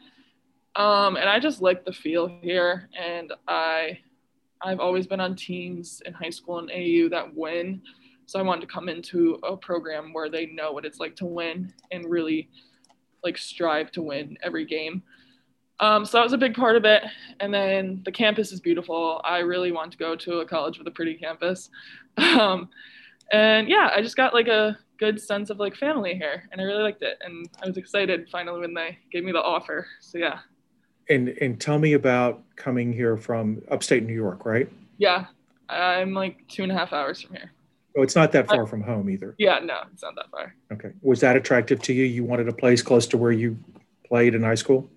Um, 0.77 1.17
and 1.17 1.29
I 1.29 1.41
just 1.41 1.61
like 1.61 1.85
the 1.85 1.93
feel 1.93 2.29
here, 2.43 2.89
and 2.99 3.33
I, 3.49 3.99
I've 4.63 4.79
always 4.79 5.07
been 5.07 5.19
on 5.21 5.35
teams 5.35 6.01
in 6.07 6.13
high 6.13 6.31
school 6.31 6.59
and 6.61 6.71
AU 6.71 7.09
that 7.09 7.35
win. 7.35 7.83
So 8.27 8.39
I 8.39 8.43
wanted 8.43 8.61
to 8.61 8.67
come 8.69 8.89
into 8.89 9.41
a 9.43 9.57
program 9.57 10.13
where 10.13 10.31
they 10.31 10.47
know 10.47 10.71
what 10.71 10.85
it's 10.85 11.01
like 11.01 11.17
to 11.17 11.27
win 11.27 11.73
and 11.91 12.05
really, 12.09 12.49
like 13.25 13.37
strive 13.37 13.91
to 13.93 14.03
win 14.03 14.39
every 14.43 14.65
game. 14.65 15.03
Um, 15.81 16.05
so 16.05 16.19
that 16.19 16.25
was 16.25 16.33
a 16.33 16.39
big 16.39 16.55
part 16.55 16.77
of 16.77 16.85
it. 16.85 17.03
And 17.41 17.53
then 17.53 18.03
the 18.05 18.13
campus 18.13 18.53
is 18.53 18.61
beautiful. 18.61 19.21
I 19.25 19.39
really 19.39 19.73
want 19.73 19.93
to 19.93 19.99
go 19.99 20.15
to 20.15 20.41
a 20.41 20.47
college 20.47 20.79
with 20.79 20.87
a 20.87 20.93
pretty 20.93 21.15
campus. 21.15 21.71
Um, 22.19 22.69
and 23.33 23.69
yeah, 23.69 23.91
I 23.95 24.03
just 24.03 24.17
got 24.17 24.35
like 24.35 24.49
a 24.49 24.77
good 24.99 25.21
sense 25.21 25.49
of 25.49 25.59
like 25.59 25.77
family 25.77 26.15
here, 26.15 26.49
and 26.51 26.61
I 26.61 26.65
really 26.65 26.83
liked 26.83 27.03
it. 27.03 27.17
And 27.25 27.49
I 27.63 27.69
was 27.69 27.77
excited 27.77 28.29
finally 28.31 28.61
when 28.61 28.75
they 28.75 28.99
gave 29.13 29.23
me 29.23 29.31
the 29.31 29.41
offer. 29.41 29.87
So 30.01 30.19
yeah, 30.19 30.41
and 31.09 31.29
and 31.41 31.61
tell 31.61 31.79
me 31.79 31.93
about 31.93 32.43
coming 32.57 32.93
here 32.93 33.17
from 33.17 33.63
upstate 33.71 34.03
new 34.03 34.13
york 34.13 34.45
right 34.45 34.69
yeah, 35.01 35.25
I'm 35.71 36.13
like 36.13 36.47
two 36.47 36.63
and 36.63 36.71
a 36.71 36.75
half 36.75 36.93
hours 36.93 37.23
from 37.23 37.35
here. 37.35 37.51
Oh, 37.97 38.03
it's 38.03 38.15
not 38.15 38.33
that 38.33 38.47
far 38.49 38.67
from 38.67 38.83
home 38.83 39.09
either. 39.09 39.35
Yeah, 39.39 39.59
no, 39.61 39.79
it's 39.93 40.03
not 40.03 40.15
that 40.15 40.31
far. 40.31 40.55
Okay. 40.71 40.93
Was 41.01 41.21
that 41.21 41.37
attractive 41.37 41.81
to 41.83 41.95
you? 41.95 42.05
You 42.05 42.23
wanted 42.23 42.49
a 42.49 42.53
place 42.53 42.83
close 42.83 43.07
to 43.09 43.19
where 43.19 43.33
you 43.33 43.59
played 44.07 44.35
in 44.35 44.43
high 44.43 44.55
school? 44.55 44.89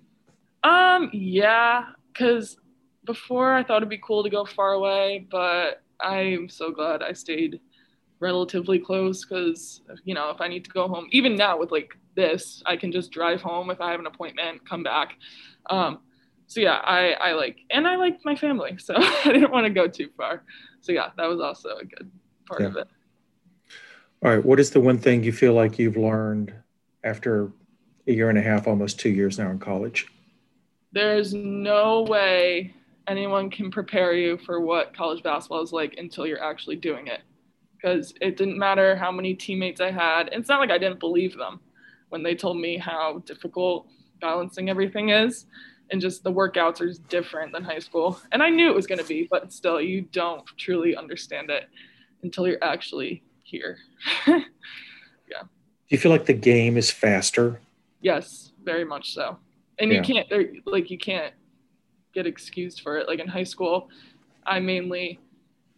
Um, 0.64 1.10
yeah, 1.14 1.86
because 2.08 2.58
before 3.06 3.54
I 3.54 3.64
thought 3.64 3.78
it'd 3.78 3.90
be 3.90 3.98
cool 3.98 4.24
to 4.24 4.30
go 4.30 4.46
far 4.46 4.74
away, 4.74 5.28
but 5.30 5.82
I'm 6.00 6.50
so 6.50 6.72
glad 6.72 7.04
I 7.04 7.14
stayed 7.14 7.60
relatively 8.20 8.80
close 8.80 9.26
because 9.26 9.82
you 10.06 10.14
know 10.14 10.30
if 10.30 10.40
I 10.40 10.48
need 10.48 10.64
to 10.66 10.72
go 10.72 10.88
home, 10.88 11.08
even 11.12 11.36
now 11.36 11.58
with 11.60 11.72
like 11.72 11.98
this, 12.16 12.64
I 12.66 12.78
can 12.78 12.92
just 12.92 13.12
drive 13.12 13.42
home 13.42 13.70
if 13.72 13.82
I 13.82 13.92
have 13.92 14.00
an 14.00 14.08
appointment, 14.08 14.68
come 14.68 14.84
back. 14.84 15.16
Um, 15.70 16.00
so 16.48 16.62
yeah, 16.62 16.80
I 16.84 17.14
I 17.14 17.34
like 17.34 17.58
and 17.70 17.88
I 17.88 17.96
like 17.98 18.20
my 18.24 18.36
family, 18.36 18.78
so 18.80 18.96
I 18.98 19.24
didn't 19.34 19.52
want 19.52 19.66
to 19.66 19.70
go 19.72 19.88
too 19.88 20.10
far. 20.16 20.44
So 20.82 20.92
yeah, 20.94 21.10
that 21.18 21.26
was 21.28 21.42
also 21.42 21.78
a 21.82 21.86
good 21.86 22.10
part 22.48 22.62
Yeah. 22.62 22.68
of 22.68 22.78
it. 22.78 22.88
All 24.24 24.32
right. 24.36 24.44
What 24.44 24.60
is 24.60 24.72
the 24.72 24.80
one 24.80 24.98
thing 24.98 25.24
you 25.24 25.34
feel 25.34 25.54
like 25.54 25.78
you've 25.80 25.98
learned 25.98 26.54
after 27.04 27.52
a 28.08 28.14
year 28.14 28.30
and 28.30 28.38
a 28.38 28.42
half, 28.42 28.68
almost 28.68 29.00
two 29.00 29.10
years 29.10 29.38
now 29.38 29.50
in 29.52 29.60
college? 29.60 30.08
There's 30.94 31.34
no 31.34 32.04
way 32.04 32.74
anyone 33.08 33.50
can 33.50 33.70
prepare 33.70 34.14
you 34.14 34.38
for 34.38 34.62
what 34.62 34.96
college 34.96 35.22
basketball 35.24 35.62
is 35.62 35.74
like 35.74 35.96
until 35.98 36.26
you're 36.26 36.44
actually 36.44 36.78
doing 36.78 37.08
it. 37.08 37.22
Because 37.76 38.14
it 38.22 38.38
didn't 38.38 38.58
matter 38.58 38.96
how 38.96 39.12
many 39.12 39.34
teammates 39.34 39.82
I 39.82 39.92
had. 39.92 40.30
It's 40.32 40.48
not 40.48 40.62
like 40.62 40.72
I 40.72 40.78
didn't 40.78 41.02
believe 41.02 41.38
them 41.38 41.60
when 42.10 42.24
they 42.24 42.36
told 42.36 42.58
me 42.58 42.78
how 42.78 43.22
difficult 43.26 43.88
balancing 44.22 44.70
everything 44.70 45.10
is. 45.10 45.46
And 45.92 46.00
just 46.00 46.24
the 46.24 46.32
workouts 46.32 46.80
are 46.80 46.88
just 46.88 47.06
different 47.10 47.52
than 47.52 47.64
high 47.64 47.80
school. 47.80 48.20
And 48.32 48.42
I 48.42 48.50
knew 48.50 48.70
it 48.70 48.76
was 48.76 48.88
going 48.88 49.00
to 49.00 49.06
be, 49.06 49.28
but 49.30 49.52
still, 49.52 49.82
you 49.82 50.02
don't 50.02 50.46
truly 50.58 50.96
understand 50.96 51.50
it 51.50 51.66
until 52.24 52.48
you're 52.48 52.64
actually 52.64 53.22
here. 53.44 53.78
Yeah. 55.30 55.44
Do 55.44 55.50
you 55.90 55.98
feel 55.98 56.12
like 56.12 56.26
the 56.26 56.34
game 56.34 56.78
is 56.78 56.92
faster? 56.92 57.60
Yes, 58.02 58.52
very 58.64 58.86
much 58.86 59.14
so. 59.14 59.38
And 59.84 59.92
Yeah. 59.92 59.98
you 59.98 60.04
can't 60.04 60.66
like 60.66 60.90
you 60.90 60.98
can't 60.98 61.34
get 62.14 62.26
excused 62.26 62.82
for 62.82 62.98
it. 62.98 63.08
Like 63.08 63.20
in 63.20 63.28
high 63.28 63.44
school, 63.44 63.90
I 64.46 64.60
mainly 64.60 65.20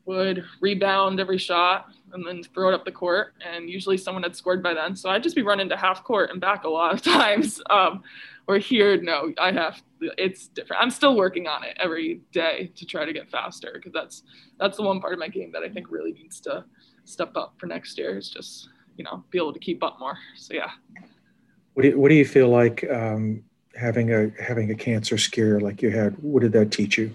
would 0.06 0.46
rebound 0.62 1.20
every 1.20 1.40
shot 1.40 1.88
and 2.14 2.26
then 2.26 2.44
throw 2.54 2.70
it 2.70 2.76
up 2.76 2.86
the 2.86 2.92
court. 2.92 3.34
And 3.44 3.68
usually 3.68 3.98
someone 3.98 4.22
had 4.22 4.36
scored 4.36 4.62
by 4.62 4.76
then. 4.76 4.96
So 4.96 5.10
I'd 5.10 5.24
just 5.24 5.36
be 5.36 5.42
running 5.42 5.68
to 5.70 5.78
half 5.78 6.04
court 6.04 6.30
and 6.30 6.40
back 6.40 6.64
a 6.64 6.70
lot 6.70 6.94
of 6.94 7.02
times. 7.18 7.60
Um, 7.72 8.04
or 8.48 8.60
here, 8.60 9.02
no, 9.02 9.34
I 9.40 9.52
have, 9.52 9.82
it's 10.00 10.48
different. 10.50 10.84
I'm 10.84 10.92
still 10.92 11.16
working 11.16 11.48
on 11.48 11.64
it 11.64 11.76
every 11.80 12.22
day 12.32 12.72
to 12.76 12.86
try 12.86 13.04
to 13.06 13.12
get 13.14 13.28
faster 13.32 13.72
because 13.74 13.92
that's, 13.92 14.22
that's 14.60 14.78
the 14.78 14.84
one 14.84 15.02
part 15.02 15.14
of 15.14 15.20
my 15.20 15.28
game 15.28 15.52
that 15.54 15.64
I 15.64 15.70
think 15.70 15.90
really 15.90 16.12
needs 16.14 16.40
to 16.42 16.64
step 17.06 17.36
up 17.36 17.56
for 17.58 17.66
next 17.66 17.98
year 17.98 18.16
is 18.16 18.30
just, 18.30 18.70
you 18.98 19.04
know, 19.04 19.24
be 19.32 19.40
able 19.40 19.54
to 19.54 19.60
keep 19.60 19.84
up 19.84 20.00
more. 20.00 20.16
So 20.36 20.54
yeah. 20.54 20.70
What 21.74 21.82
do 21.82 21.90
you, 21.90 22.00
what 22.00 22.10
do 22.10 22.16
you 22.16 22.26
feel 22.26 22.50
like 22.50 22.86
um, 22.92 23.44
having 23.76 24.14
a 24.14 24.32
having 24.42 24.72
a 24.72 24.76
cancer 24.76 25.18
scare 25.18 25.60
like 25.60 25.82
you 25.82 25.92
had? 25.92 26.14
What 26.22 26.42
did 26.42 26.54
that 26.54 26.72
teach 26.72 26.98
you? 26.98 27.14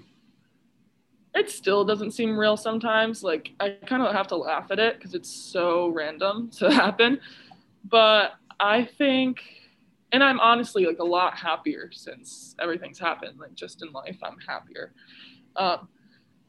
It 1.34 1.50
still 1.50 1.84
doesn't 1.84 2.10
seem 2.12 2.36
real 2.36 2.56
sometimes. 2.56 3.22
Like 3.22 3.52
I 3.60 3.76
kind 3.86 4.02
of 4.02 4.12
have 4.12 4.26
to 4.28 4.36
laugh 4.36 4.70
at 4.70 4.78
it 4.78 4.96
because 4.96 5.14
it's 5.14 5.30
so 5.30 5.88
random 5.88 6.50
to 6.58 6.70
happen. 6.70 7.20
But 7.84 8.32
I 8.58 8.84
think, 8.84 9.40
and 10.12 10.22
I'm 10.22 10.40
honestly 10.40 10.86
like 10.86 10.98
a 10.98 11.04
lot 11.04 11.36
happier 11.36 11.90
since 11.92 12.54
everything's 12.60 12.98
happened. 12.98 13.38
Like 13.38 13.54
just 13.54 13.82
in 13.82 13.92
life, 13.92 14.18
I'm 14.22 14.36
happier. 14.46 14.92
Um, 15.56 15.88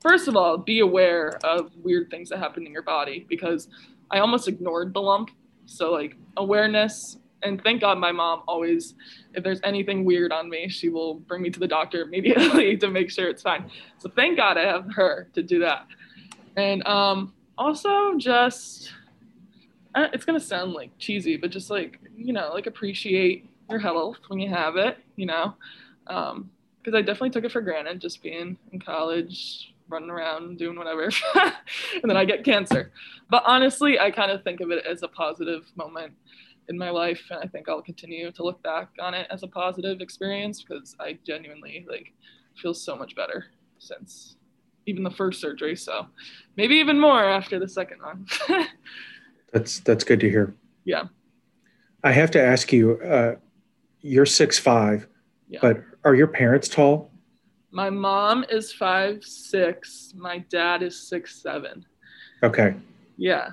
first 0.02 0.28
of 0.28 0.36
all, 0.36 0.58
be 0.58 0.80
aware 0.80 1.40
of 1.44 1.72
weird 1.78 2.10
things 2.10 2.30
that 2.30 2.40
happen 2.40 2.66
in 2.66 2.74
your 2.74 2.82
body 2.82 3.26
because 3.30 3.70
I 4.10 4.20
almost 4.20 4.48
ignored 4.48 4.94
the 4.94 5.02
lump. 5.02 5.32
So 5.66 5.92
like 5.92 6.18
awareness 6.36 7.18
and 7.44 7.62
thank 7.64 7.82
God 7.82 7.98
my 7.98 8.12
mom 8.12 8.44
always, 8.48 8.96
if 9.34 9.44
there's 9.44 9.60
anything 9.64 10.06
weird 10.06 10.32
on 10.32 10.50
me, 10.50 10.70
she 10.70 10.90
will 10.90 11.16
bring 11.16 11.42
me 11.42 11.50
to 11.50 11.60
the 11.60 11.68
doctor 11.68 12.02
immediately 12.02 12.78
to 12.80 12.90
make 12.90 13.10
sure 13.10 13.30
it's 13.30 13.42
fine. 13.42 13.70
So 13.98 14.10
thank 14.10 14.38
God 14.38 14.58
I 14.58 14.66
have 14.66 14.92
her 14.94 15.28
to 15.34 15.44
do 15.44 15.60
that. 15.60 15.88
And 16.56 16.86
um, 16.88 17.34
also 17.58 18.18
just, 18.18 18.94
it's 19.96 20.26
gonna 20.26 20.40
sound 20.40 20.74
like 20.74 20.92
cheesy, 20.98 21.38
but 21.38 21.50
just 21.50 21.70
like 21.70 22.00
you 22.16 22.34
know, 22.34 22.52
like 22.54 22.68
appreciate 22.68 23.50
your 23.70 23.80
health 23.80 24.18
when 24.28 24.40
you 24.40 24.50
have 24.50 24.76
it, 24.76 24.98
you 25.16 25.26
know, 25.26 25.56
because 26.06 26.34
um, 26.34 26.96
I 26.96 27.02
definitely 27.02 27.32
took 27.32 27.46
it 27.46 27.52
for 27.52 27.62
granted 27.62 28.00
just 28.00 28.22
being 28.22 28.58
in 28.72 28.80
college, 28.80 29.72
running 29.92 30.10
around 30.10 30.58
doing 30.58 30.78
whatever 30.78 31.10
and 31.36 32.04
then 32.10 32.16
i 32.16 32.24
get 32.24 32.44
cancer 32.44 32.92
but 33.30 33.44
honestly 33.46 34.00
i 34.00 34.10
kind 34.10 34.32
of 34.32 34.42
think 34.44 34.62
of 34.62 34.72
it 34.72 34.86
as 34.86 35.04
a 35.04 35.08
positive 35.08 35.66
moment 35.76 36.14
in 36.72 36.78
my 36.78 36.90
life 36.90 37.22
and 37.30 37.40
i 37.44 37.46
think 37.46 37.70
i'll 37.70 37.82
continue 37.82 38.32
to 38.32 38.44
look 38.44 38.62
back 38.64 38.90
on 39.00 39.14
it 39.14 39.28
as 39.30 39.44
a 39.44 39.48
positive 39.48 40.02
experience 40.02 40.64
because 40.64 40.96
i 41.00 41.18
genuinely 41.24 41.86
like 41.88 42.14
feel 42.60 42.74
so 42.74 42.96
much 42.96 43.16
better 43.16 43.46
since 43.78 44.38
even 44.88 45.04
the 45.04 45.12
first 45.12 45.40
surgery 45.40 45.76
so 45.76 46.08
maybe 46.58 46.76
even 46.76 47.00
more 47.00 47.24
after 47.24 47.60
the 47.60 47.68
second 47.68 48.02
one. 48.02 48.26
That's 49.54 49.82
that's 49.82 50.06
good 50.06 50.22
to 50.22 50.30
hear. 50.30 50.56
Yeah. 50.86 51.04
I 52.06 52.14
have 52.14 52.32
to 52.32 52.42
ask 52.42 52.72
you 52.72 53.02
uh, 53.02 53.36
you're 54.00 54.26
six 54.26 54.58
five 54.58 55.08
yeah. 55.50 55.60
but 55.62 55.84
are 56.06 56.16
your 56.16 56.28
parents 56.28 56.70
tall? 56.70 57.12
My 57.70 57.90
mom 57.90 58.46
is 58.50 58.72
five 58.72 59.26
six 59.26 60.14
my 60.16 60.38
dad 60.38 60.82
is 60.82 61.10
six 61.10 61.42
seven. 61.42 61.86
Okay. 62.44 62.76
Yeah 63.18 63.50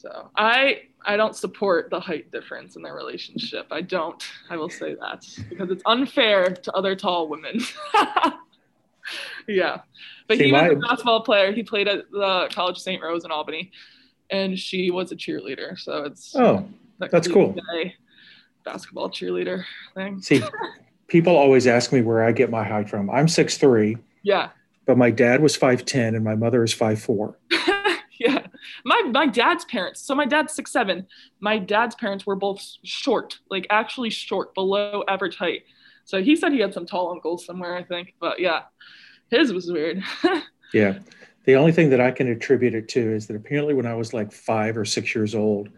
so 0.00 0.30
I 0.36 0.82
I 1.04 1.16
don't 1.16 1.34
support 1.34 1.90
the 1.90 1.98
height 1.98 2.30
difference 2.30 2.76
in 2.76 2.82
their 2.82 2.94
relationship. 2.94 3.66
I 3.70 3.80
don't. 3.80 4.22
I 4.48 4.56
will 4.56 4.70
say 4.70 4.94
that 4.94 5.26
because 5.48 5.70
it's 5.70 5.82
unfair 5.86 6.50
to 6.50 6.72
other 6.72 6.94
tall 6.94 7.28
women. 7.28 7.60
yeah, 9.48 9.78
but 10.28 10.38
See, 10.38 10.46
he 10.46 10.52
was 10.52 10.62
my... 10.62 10.68
a 10.68 10.76
basketball 10.76 11.22
player. 11.22 11.52
He 11.52 11.62
played 11.62 11.88
at 11.88 12.10
the 12.10 12.48
College 12.52 12.76
of 12.76 12.82
St. 12.82 13.02
Rose 13.02 13.24
in 13.24 13.30
Albany, 13.30 13.72
and 14.30 14.58
she 14.58 14.90
was 14.90 15.10
a 15.10 15.16
cheerleader. 15.16 15.78
So 15.78 16.04
it's 16.04 16.34
oh, 16.36 16.68
that 16.98 17.10
that's 17.10 17.26
cool. 17.26 17.56
Basketball 18.64 19.10
cheerleader 19.10 19.64
thing. 19.94 20.20
See, 20.20 20.42
people 21.08 21.36
always 21.36 21.66
ask 21.66 21.92
me 21.92 22.02
where 22.02 22.22
I 22.22 22.32
get 22.32 22.50
my 22.50 22.62
height 22.62 22.88
from. 22.88 23.10
I'm 23.10 23.26
six 23.26 23.58
three. 23.58 23.96
Yeah. 24.22 24.50
But 24.86 24.96
my 24.96 25.10
dad 25.10 25.40
was 25.42 25.56
five 25.56 25.84
ten, 25.84 26.14
and 26.14 26.24
my 26.24 26.36
mother 26.36 26.62
is 26.62 26.72
five 26.72 27.00
four. 27.00 27.36
My 28.84 29.00
my 29.12 29.26
dad's 29.26 29.64
parents. 29.64 30.00
So 30.00 30.14
my 30.14 30.26
dad's 30.26 30.54
six 30.54 30.72
seven. 30.72 31.06
My 31.40 31.58
dad's 31.58 31.94
parents 31.94 32.26
were 32.26 32.36
both 32.36 32.64
short, 32.84 33.38
like 33.50 33.66
actually 33.70 34.10
short, 34.10 34.54
below 34.54 35.04
average 35.08 35.36
height. 35.36 35.62
So 36.04 36.22
he 36.22 36.36
said 36.36 36.52
he 36.52 36.60
had 36.60 36.72
some 36.72 36.86
tall 36.86 37.10
uncles 37.10 37.44
somewhere, 37.44 37.76
I 37.76 37.82
think. 37.82 38.14
But 38.18 38.40
yeah, 38.40 38.62
his 39.30 39.52
was 39.52 39.70
weird. 39.70 40.02
yeah. 40.72 40.98
The 41.44 41.54
only 41.56 41.72
thing 41.72 41.90
that 41.90 42.00
I 42.00 42.10
can 42.10 42.28
attribute 42.28 42.74
it 42.74 42.88
to 42.88 43.00
is 43.00 43.26
that 43.26 43.36
apparently 43.36 43.74
when 43.74 43.86
I 43.86 43.94
was 43.94 44.12
like 44.12 44.32
five 44.32 44.76
or 44.76 44.84
six 44.84 45.14
years 45.14 45.34
old, 45.34 45.70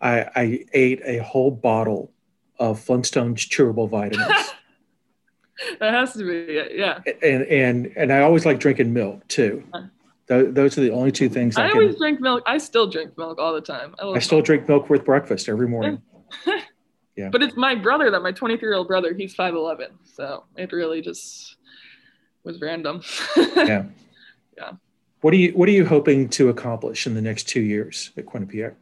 I, 0.00 0.28
I 0.34 0.64
ate 0.72 1.00
a 1.04 1.18
whole 1.18 1.50
bottle 1.50 2.12
of 2.58 2.78
Flintstones 2.84 3.48
chewable 3.48 3.88
vitamins. 3.88 4.28
that 5.80 5.92
has 5.92 6.12
to 6.14 6.24
be 6.24 6.54
it, 6.54 6.72
yeah. 6.76 7.00
And 7.22 7.42
and 7.44 7.92
and 7.96 8.12
I 8.12 8.20
always 8.20 8.44
like 8.44 8.58
drinking 8.58 8.92
milk 8.92 9.26
too. 9.28 9.64
Uh, 9.72 9.82
Those 10.26 10.78
are 10.78 10.80
the 10.80 10.92
only 10.92 11.12
two 11.12 11.28
things 11.28 11.56
I, 11.56 11.66
I 11.66 11.70
always 11.72 11.96
drink 11.96 12.20
milk. 12.20 12.42
I 12.46 12.58
still 12.58 12.86
drink 12.86 13.18
milk 13.18 13.38
all 13.38 13.52
the 13.52 13.60
time. 13.60 13.94
I, 14.00 14.06
I 14.06 14.18
still 14.18 14.38
milk. 14.38 14.46
drink 14.46 14.68
milk 14.68 14.88
with 14.88 15.04
breakfast 15.04 15.48
every 15.48 15.68
morning. 15.68 16.00
yeah. 17.16 17.28
But 17.30 17.42
it's 17.42 17.56
my 17.56 17.74
brother 17.74 18.10
that 18.10 18.20
my 18.20 18.32
23 18.32 18.66
year 18.66 18.74
old 18.74 18.88
brother, 18.88 19.14
he's 19.14 19.34
5'11. 19.34 19.88
So 20.04 20.44
it 20.56 20.72
really 20.72 21.00
just 21.00 21.56
was 22.44 22.60
random. 22.60 23.02
yeah. 23.36 23.86
Yeah. 24.56 24.72
What 25.20 25.34
are 25.34 25.36
you 25.36 25.52
What 25.52 25.68
are 25.68 25.72
you 25.72 25.86
hoping 25.86 26.28
to 26.30 26.48
accomplish 26.48 27.06
in 27.06 27.14
the 27.14 27.22
next 27.22 27.48
two 27.48 27.60
years 27.60 28.10
at 28.16 28.26
Quinnipiac? 28.26 28.74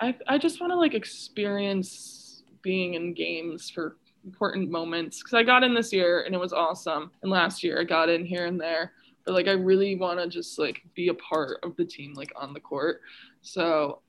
I 0.00 0.14
I 0.26 0.38
just 0.38 0.60
want 0.60 0.72
to 0.72 0.76
like 0.76 0.94
experience 0.94 2.42
being 2.62 2.94
in 2.94 3.14
games 3.14 3.70
for 3.70 3.96
important 4.24 4.70
moments 4.70 5.22
because 5.22 5.34
I 5.34 5.42
got 5.44 5.62
in 5.62 5.74
this 5.74 5.92
year 5.92 6.22
and 6.22 6.34
it 6.34 6.38
was 6.38 6.52
awesome, 6.52 7.12
and 7.22 7.30
last 7.30 7.62
year 7.62 7.80
I 7.80 7.84
got 7.84 8.08
in 8.08 8.26
here 8.26 8.46
and 8.46 8.60
there 8.60 8.92
like 9.32 9.48
I 9.48 9.52
really 9.52 9.96
want 9.96 10.20
to 10.20 10.28
just 10.28 10.58
like 10.58 10.82
be 10.94 11.08
a 11.08 11.14
part 11.14 11.58
of 11.62 11.76
the 11.76 11.84
team 11.84 12.14
like 12.14 12.32
on 12.36 12.52
the 12.52 12.60
court. 12.60 13.00
So 13.42 14.00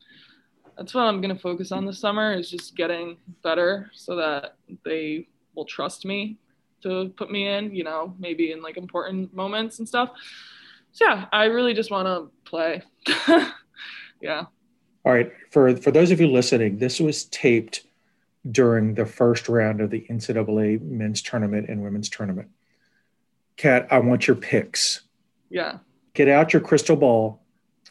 that's 0.78 0.94
what 0.94 1.02
I'm 1.02 1.22
going 1.22 1.36
to 1.36 1.42
focus 1.42 1.72
on 1.72 1.86
this 1.86 2.00
summer 2.00 2.34
is 2.34 2.50
just 2.50 2.76
getting 2.76 3.18
better 3.44 3.90
so 3.94 4.16
that 4.16 4.56
they 4.86 5.28
will 5.54 5.66
trust 5.66 6.06
me 6.06 6.38
to 6.82 7.12
put 7.18 7.30
me 7.30 7.48
in, 7.48 7.76
you 7.76 7.84
know, 7.84 8.16
maybe 8.18 8.52
in 8.52 8.62
like 8.62 8.78
important 8.78 9.34
moments 9.34 9.80
and 9.80 9.88
stuff. 9.88 10.12
So 10.92 11.06
yeah, 11.06 11.26
I 11.32 11.46
really 11.46 11.74
just 11.74 11.92
want 11.92 12.08
to 12.08 12.32
play. 12.50 12.82
yeah. 14.22 14.46
All 15.06 15.14
right. 15.14 15.32
For 15.52 15.76
for 15.78 15.92
those 15.92 16.12
of 16.12 16.20
you 16.20 16.28
listening, 16.28 16.78
this 16.78 17.00
was 17.00 17.26
taped 17.26 17.84
during 18.50 18.96
the 18.96 19.06
first 19.06 19.50
round 19.50 19.82
of 19.82 19.90
the 19.90 20.06
NCAA 20.10 20.82
men's 20.82 21.22
tournament 21.22 21.70
and 21.70 21.84
women's 21.84 22.10
tournament. 22.10 22.50
Kat, 23.58 23.88
I 23.92 24.00
want 24.00 24.28
your 24.28 24.38
picks. 24.38 25.02
Yeah. 25.50 25.80
Get 26.14 26.28
out 26.28 26.54
your 26.54 26.62
crystal 26.62 26.96
ball. 26.96 27.42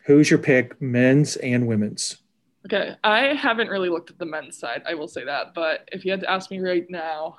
Who's 0.04 0.30
your 0.30 0.38
pick, 0.38 0.80
men's 0.80 1.36
and 1.36 1.66
women's? 1.66 2.18
Okay. 2.66 2.96
I 3.04 3.34
haven't 3.34 3.68
really 3.68 3.88
looked 3.88 4.10
at 4.10 4.18
the 4.18 4.26
men's 4.26 4.58
side, 4.58 4.82
I 4.86 4.94
will 4.94 5.08
say 5.08 5.24
that. 5.24 5.54
But 5.54 5.88
if 5.92 6.04
you 6.04 6.10
had 6.10 6.20
to 6.20 6.30
ask 6.30 6.50
me 6.50 6.60
right 6.60 6.86
now, 6.88 7.36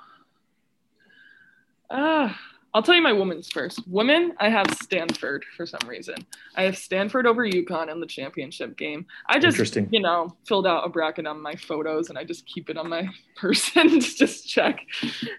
ah, 1.90 2.30
uh, 2.30 2.34
I'll 2.72 2.82
tell 2.82 2.94
you 2.94 3.02
my 3.02 3.12
women's 3.12 3.50
first. 3.50 3.86
Women, 3.88 4.32
I 4.38 4.48
have 4.48 4.66
Stanford 4.80 5.44
for 5.56 5.66
some 5.66 5.88
reason. 5.88 6.14
I 6.54 6.62
have 6.62 6.78
Stanford 6.78 7.26
over 7.26 7.44
UConn 7.44 7.90
in 7.90 7.98
the 7.98 8.06
championship 8.06 8.76
game. 8.76 9.06
I 9.26 9.40
just, 9.40 9.76
you 9.90 10.00
know, 10.00 10.36
filled 10.46 10.68
out 10.68 10.86
a 10.86 10.88
bracket 10.88 11.26
on 11.26 11.42
my 11.42 11.54
photos 11.56 12.10
and 12.10 12.18
I 12.18 12.22
just 12.22 12.46
keep 12.46 12.70
it 12.70 12.76
on 12.76 12.88
my 12.88 13.08
person 13.36 13.88
to 13.88 14.16
just 14.16 14.48
check 14.48 14.86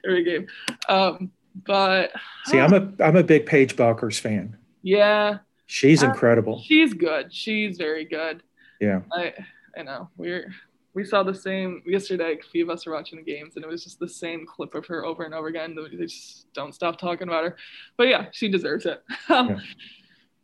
every 0.05 0.25
game. 0.25 0.47
Um, 0.89 1.31
but 1.65 2.11
see, 2.45 2.59
I'm 2.59 2.73
a 2.73 3.03
I'm 3.03 3.15
a 3.15 3.23
big 3.23 3.45
Paige 3.45 3.75
Bueckers 3.75 4.19
fan. 4.19 4.57
Yeah. 4.81 5.39
She's 5.67 6.03
uh, 6.03 6.07
incredible. 6.07 6.61
She's 6.61 6.93
good. 6.93 7.33
She's 7.33 7.77
very 7.77 8.05
good. 8.05 8.43
Yeah. 8.79 9.01
I 9.13 9.33
I 9.77 9.83
know. 9.83 10.09
We're 10.17 10.53
we 10.93 11.05
saw 11.05 11.23
the 11.23 11.33
same 11.33 11.81
yesterday. 11.85 12.37
A 12.37 12.43
few 12.43 12.63
of 12.63 12.69
us 12.69 12.85
were 12.85 12.93
watching 12.93 13.17
the 13.17 13.23
games, 13.23 13.55
and 13.55 13.63
it 13.63 13.67
was 13.67 13.83
just 13.83 13.99
the 13.99 14.07
same 14.07 14.45
clip 14.45 14.75
of 14.75 14.85
her 14.87 15.05
over 15.05 15.23
and 15.23 15.33
over 15.33 15.47
again. 15.47 15.75
They 15.75 16.05
just 16.05 16.51
don't 16.53 16.75
stop 16.75 16.97
talking 16.97 17.27
about 17.27 17.45
her. 17.45 17.55
But 17.97 18.09
yeah, 18.09 18.27
she 18.31 18.49
deserves 18.49 18.85
it. 18.85 19.01
Um, 19.29 19.49
yeah. 19.49 19.59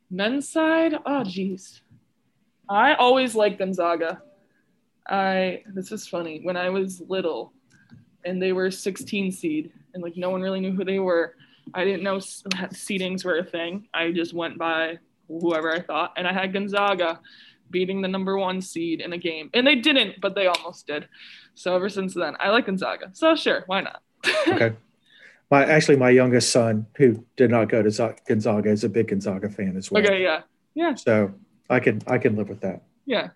Men's 0.10 0.48
side, 0.48 0.96
oh 1.06 1.24
geez, 1.26 1.82
I 2.70 2.94
always 2.94 3.36
liked 3.36 3.60
Gonzaga. 3.60 4.22
I 5.10 5.64
this 5.74 5.92
is 5.92 6.08
funny. 6.08 6.40
When 6.44 6.56
I 6.56 6.70
was 6.70 7.02
little, 7.08 7.54
and 8.24 8.42
they 8.42 8.54
were 8.54 8.72
16 8.72 9.32
seed, 9.32 9.72
and 9.94 10.02
like 10.02 10.16
no 10.16 10.30
one 10.30 10.42
really 10.42 10.62
knew 10.62 10.72
who 10.72 10.86
they 10.86 11.00
were. 11.00 11.36
I 11.74 11.84
didn't 11.84 12.04
know 12.04 12.18
seedings 12.18 13.26
were 13.26 13.38
a 13.38 13.44
thing. 13.44 13.88
I 13.94 14.12
just 14.12 14.34
went 14.34 14.58
by 14.58 15.00
whoever 15.28 15.72
I 15.72 15.82
thought, 15.82 16.14
and 16.18 16.28
I 16.28 16.34
had 16.34 16.54
Gonzaga 16.54 17.20
beating 17.70 18.02
the 18.02 18.08
number 18.08 18.38
one 18.38 18.62
seed 18.62 19.02
in 19.02 19.14
a 19.14 19.18
game, 19.18 19.50
and 19.54 19.66
they 19.68 19.76
didn't, 19.76 20.22
but 20.22 20.36
they 20.36 20.48
almost 20.48 20.88
did. 20.88 21.08
So 21.56 21.76
ever 21.76 21.90
since 21.90 22.14
then, 22.14 22.36
I 22.40 22.50
like 22.50 22.66
Gonzaga. 22.66 23.12
So 23.14 23.36
sure, 23.36 23.64
why 23.68 23.82
not? 23.82 24.02
okay. 24.48 24.74
My 25.50 25.66
actually, 25.66 25.98
my 25.98 26.10
youngest 26.10 26.52
son, 26.52 26.88
who 26.98 27.24
did 27.36 27.52
not 27.52 27.70
go 27.70 27.82
to 27.82 28.16
Gonzaga, 28.28 28.70
is 28.70 28.84
a 28.84 28.90
big 28.90 29.08
Gonzaga 29.08 29.50
fan 29.50 29.78
as 29.78 29.90
well. 29.90 30.04
Okay, 30.04 30.22
yeah, 30.24 30.42
yeah. 30.76 30.96
So 30.96 31.34
I 31.70 31.80
can 31.80 32.02
I 32.08 32.18
can 32.18 32.36
live 32.36 32.50
with 32.50 32.62
that. 32.62 32.84
Yeah. 33.06 33.30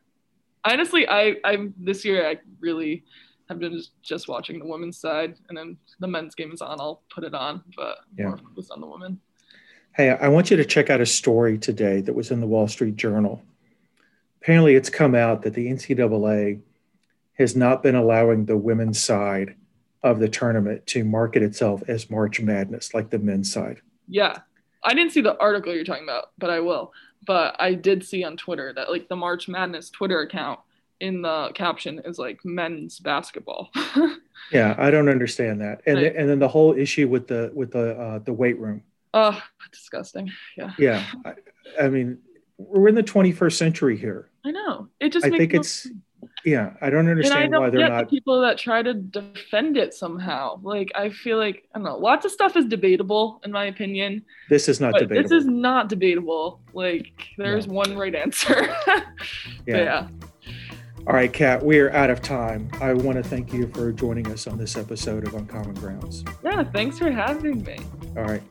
Honestly, 0.63 1.07
I 1.07 1.35
I'm 1.43 1.73
this 1.77 2.03
year 2.05 2.27
I 2.27 2.37
really 2.59 3.03
have 3.51 3.59
been 3.59 3.73
just, 3.73 3.91
just 4.01 4.27
watching 4.27 4.59
the 4.59 4.65
women's 4.65 4.97
side, 4.97 5.35
and 5.49 5.57
then 5.57 5.77
the 5.99 6.07
men's 6.07 6.33
game 6.35 6.51
is 6.51 6.61
on. 6.61 6.79
I'll 6.79 7.01
put 7.13 7.23
it 7.23 7.33
on, 7.33 7.61
but 7.75 7.99
Yeah. 8.17 8.29
more 8.29 8.37
focused 8.37 8.71
on 8.71 8.81
the 8.81 8.87
women. 8.87 9.19
Hey, 9.93 10.09
I 10.09 10.29
want 10.29 10.49
you 10.49 10.57
to 10.57 10.65
check 10.65 10.89
out 10.89 11.01
a 11.01 11.05
story 11.05 11.57
today 11.57 12.01
that 12.01 12.13
was 12.15 12.31
in 12.31 12.39
the 12.39 12.47
Wall 12.47 12.67
Street 12.67 12.95
Journal. 12.95 13.43
Apparently, 14.41 14.75
it's 14.75 14.89
come 14.89 15.13
out 15.13 15.41
that 15.43 15.53
the 15.53 15.67
NCAA 15.69 16.61
has 17.37 17.55
not 17.55 17.83
been 17.83 17.95
allowing 17.95 18.45
the 18.45 18.57
women's 18.57 18.99
side 18.99 19.55
of 20.03 20.19
the 20.19 20.29
tournament 20.29 20.87
to 20.87 21.03
market 21.03 21.43
itself 21.43 21.83
as 21.87 22.09
March 22.09 22.39
Madness 22.41 22.93
like 22.93 23.09
the 23.09 23.19
men's 23.19 23.51
side. 23.51 23.81
Yeah. 24.07 24.39
I 24.83 24.93
didn't 24.95 25.11
see 25.11 25.21
the 25.21 25.37
article 25.37 25.75
you're 25.75 25.83
talking 25.83 26.05
about, 26.05 26.31
but 26.39 26.49
I 26.49 26.59
will. 26.59 26.91
But 27.27 27.55
I 27.59 27.75
did 27.75 28.03
see 28.03 28.23
on 28.23 28.35
Twitter 28.35 28.73
that 28.73 28.89
like 28.89 29.09
the 29.09 29.15
March 29.15 29.47
Madness 29.47 29.91
Twitter 29.91 30.21
account 30.21 30.59
in 31.01 31.21
the 31.21 31.51
caption 31.53 31.99
is 32.05 32.17
like 32.17 32.39
men's 32.45 32.99
basketball. 32.99 33.71
Yeah, 34.51 34.75
I 34.77 34.89
don't 34.91 35.07
understand 35.07 35.61
that. 35.61 35.81
And 35.85 35.97
Right. 35.97 36.15
and 36.15 36.27
then 36.27 36.39
the 36.39 36.47
whole 36.47 36.73
issue 36.75 37.07
with 37.07 37.27
the 37.27 37.51
with 37.53 37.71
the 37.71 37.91
uh, 37.97 38.19
the 38.19 38.33
weight 38.33 38.59
room. 38.59 38.81
oh, 39.13 39.39
disgusting. 39.71 40.29
Yeah. 40.57 40.71
Yeah, 40.77 41.05
I, 41.23 41.33
I 41.85 41.87
mean, 41.89 42.17
we're 42.57 42.89
in 42.89 42.95
the 42.95 43.03
21st 43.03 43.53
century 43.53 43.95
here. 43.97 44.29
I 44.43 44.51
know. 44.51 44.87
It 44.99 45.13
just 45.13 45.25
I 45.25 45.29
think 45.29 45.53
no 45.53 45.59
it's 45.59 45.87
yeah. 46.43 46.73
I 46.81 46.89
don't 46.89 47.01
and 47.01 47.09
I 47.09 47.11
understand 47.11 47.51
why 47.53 47.59
don't 47.59 47.71
they're 47.71 47.87
get 47.87 47.89
not. 47.93 48.09
the 48.09 48.15
people 48.17 48.41
that 48.41 48.57
try 48.57 48.81
to 48.81 48.93
defend 48.93 49.77
it 49.77 49.93
somehow. 49.93 50.59
Like 50.63 50.91
I 50.95 51.11
feel 51.11 51.37
like 51.37 51.67
I 51.73 51.77
don't 51.77 51.85
know. 51.85 51.97
Lots 51.97 52.25
of 52.25 52.31
stuff 52.31 52.57
is 52.57 52.65
debatable 52.65 53.39
in 53.45 53.51
my 53.51 53.65
opinion, 53.65 54.23
This 54.49 54.67
is 54.67 54.81
not 54.81 54.95
debatable. 54.95 55.21
this 55.21 55.31
is 55.31 55.45
not 55.47 55.87
debatable. 55.87 56.59
Like 56.73 57.13
there's 57.37 57.67
one 57.67 57.95
right 57.95 58.15
answer. 58.15 58.75
But 59.67 59.83
yeah. 59.85 60.07
All 61.07 61.13
right, 61.13 61.33
Kat, 61.33 61.65
we 61.65 61.79
are 61.79 61.91
out 61.93 62.11
of 62.11 62.21
time. 62.21 62.69
I 62.79 62.93
want 62.93 63.17
to 63.17 63.23
thank 63.23 63.51
you 63.51 63.67
for 63.69 63.91
joining 63.91 64.31
us 64.31 64.45
on 64.45 64.59
this 64.59 64.77
episode 64.77 65.27
of 65.27 65.33
Uncommon 65.33 65.73
Grounds. 65.73 66.23
Yeah. 66.43 66.63
Thanks 66.63 66.99
for 66.99 67.09
having 67.09 67.63
me. 67.63 67.79
All 68.15 68.23
right. 68.23 68.43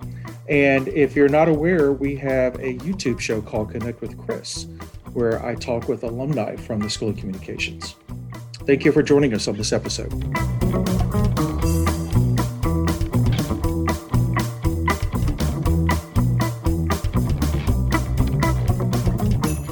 And 0.48 0.88
if 0.88 1.14
you're 1.14 1.28
not 1.28 1.48
aware, 1.48 1.92
we 1.92 2.16
have 2.16 2.56
a 2.56 2.76
YouTube 2.78 3.20
show 3.20 3.40
called 3.40 3.70
Connect 3.70 4.00
with 4.00 4.18
Chris, 4.18 4.66
where 5.12 5.44
I 5.46 5.54
talk 5.54 5.86
with 5.88 6.02
alumni 6.02 6.56
from 6.56 6.80
the 6.80 6.90
School 6.90 7.10
of 7.10 7.16
Communications. 7.16 7.94
Thank 8.66 8.84
you 8.84 8.90
for 8.90 9.04
joining 9.04 9.32
us 9.32 9.46
on 9.46 9.56
this 9.56 9.72
episode. 9.72 10.10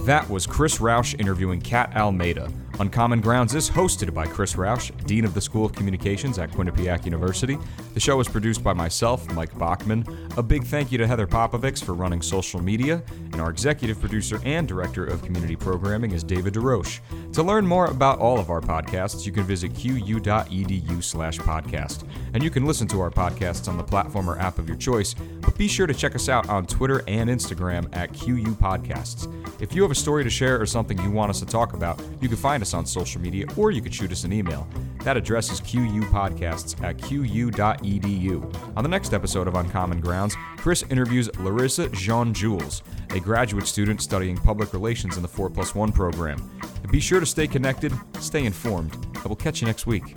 That 0.07 0.31
was 0.31 0.47
Chris 0.47 0.79
Roush 0.79 1.19
interviewing 1.19 1.61
Kat 1.61 1.95
Almeida. 1.97 2.51
Uncommon 2.81 3.21
Grounds 3.21 3.57
is 3.57 3.69
hosted 3.69 4.15
by 4.15 4.25
Chris 4.25 4.55
Roush, 4.55 4.93
Dean 5.05 5.25
of 5.25 5.35
the 5.35 5.41
School 5.41 5.67
of 5.67 5.73
Communications 5.73 6.39
at 6.39 6.53
Quinnipiac 6.53 7.05
University. 7.05 7.59
The 7.95 7.99
show 7.99 8.21
is 8.21 8.29
produced 8.29 8.63
by 8.63 8.73
myself, 8.73 9.29
Mike 9.33 9.57
Bachman. 9.59 10.07
A 10.37 10.43
big 10.45 10.63
thank 10.63 10.93
you 10.93 10.99
to 10.99 11.07
Heather 11.07 11.27
Popovics 11.27 11.83
for 11.83 11.95
running 11.95 12.23
social 12.23 12.63
media, 12.63 13.03
and 13.33 13.41
our 13.41 13.51
executive 13.51 13.99
producer 13.99 14.41
and 14.45 14.69
director 14.69 15.05
of 15.05 15.23
community 15.23 15.57
programming 15.57 16.13
is 16.13 16.23
David 16.23 16.55
DeRoche. 16.55 17.01
To 17.33 17.43
learn 17.43 17.67
more 17.67 17.87
about 17.87 18.21
all 18.21 18.39
of 18.39 18.49
our 18.49 18.61
podcasts, 18.61 19.27
you 19.27 19.33
can 19.33 19.43
visit 19.43 19.75
qu.edu 19.75 21.03
slash 21.03 21.39
podcast. 21.39 22.05
And 22.33 22.45
you 22.45 22.51
can 22.51 22.65
listen 22.65 22.87
to 22.89 23.01
our 23.01 23.11
podcasts 23.11 23.67
on 23.67 23.77
the 23.77 23.83
platform 23.83 24.31
or 24.31 24.39
app 24.39 24.61
of 24.61 24.69
your 24.69 24.77
choice, 24.77 25.15
but 25.41 25.59
be 25.59 25.67
sure 25.67 25.89
to 25.89 25.95
check 25.95 26.15
us 26.15 26.29
out 26.29 26.49
on 26.49 26.65
Twitter 26.65 27.03
and 27.09 27.29
Instagram 27.29 27.89
at 27.97 28.13
QU 28.13 28.55
Podcasts. 28.55 29.27
If 29.61 29.75
you 29.75 29.83
have 29.83 29.91
a 29.91 29.97
story 29.97 30.23
to 30.23 30.31
share 30.31 30.61
or 30.61 30.67
something 30.67 30.97
you 31.03 31.11
want 31.11 31.31
us 31.31 31.41
to 31.41 31.47
talk 31.47 31.73
about, 31.73 32.01
you 32.21 32.29
can 32.29 32.37
find 32.37 32.63
us 32.63 32.68
on 32.75 32.87
social 32.87 33.21
media 33.21 33.47
or 33.57 33.71
you 33.71 33.81
could 33.81 33.95
shoot 33.95 34.13
us 34.13 34.25
an 34.25 34.33
email. 34.33 34.67
That 35.05 35.17
address 35.17 35.51
is 35.51 35.61
qupodcasts 35.61 36.83
at 36.83 36.99
qu.edu. 36.99 38.77
On 38.77 38.83
the 38.83 38.89
next 38.89 39.13
episode 39.13 39.49
of 39.49 39.55
Uncommon 39.55 40.01
Grounds, 40.01 40.37
Chris 40.57 40.85
interviews 40.91 41.29
Larissa 41.39 41.89
Jean 41.91 42.35
Jules, 42.35 42.83
a 43.11 43.21
graduate 43.21 43.67
student 43.67 44.03
studying 44.03 44.37
public 44.37 44.73
relations 44.73 45.17
in 45.17 45.23
the 45.23 45.29
4 45.29 45.51
Plus 45.51 45.75
1 45.75 45.93
program. 45.93 46.51
Be 46.91 47.01
sure 47.01 47.21
to 47.21 47.27
stay 47.27 47.47
connected, 47.47 47.93
stay 48.19 48.45
informed, 48.47 48.95
and 48.95 49.25
we'll 49.25 49.37
catch 49.37 49.61
you 49.61 49.67
next 49.67 49.87
week. 49.87 50.17